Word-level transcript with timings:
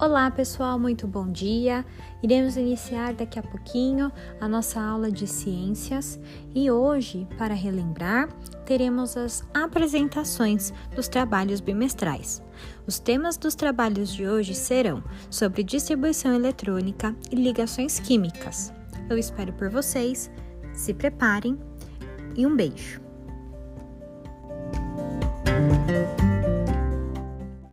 Olá, 0.00 0.30
pessoal, 0.30 0.78
muito 0.78 1.06
bom 1.06 1.30
dia. 1.30 1.84
Iremos 2.22 2.56
iniciar 2.56 3.12
daqui 3.12 3.38
a 3.38 3.42
pouquinho 3.42 4.10
a 4.40 4.48
nossa 4.48 4.80
aula 4.80 5.12
de 5.12 5.26
ciências 5.26 6.18
e 6.54 6.70
hoje, 6.70 7.28
para 7.36 7.52
relembrar, 7.52 8.32
teremos 8.64 9.14
as 9.14 9.44
apresentações 9.52 10.72
dos 10.96 11.06
trabalhos 11.06 11.60
bimestrais. 11.60 12.42
Os 12.86 12.98
temas 12.98 13.36
dos 13.36 13.54
trabalhos 13.54 14.10
de 14.10 14.26
hoje 14.26 14.54
serão 14.54 15.04
sobre 15.28 15.62
distribuição 15.62 16.32
eletrônica 16.34 17.14
e 17.30 17.34
ligações 17.34 18.00
químicas. 18.00 18.72
Eu 19.10 19.18
espero 19.18 19.52
por 19.52 19.68
vocês, 19.68 20.30
se 20.72 20.94
preparem 20.94 21.58
e 22.34 22.46
um 22.46 22.56
beijo. 22.56 23.09